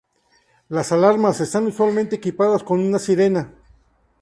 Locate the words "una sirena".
2.79-3.53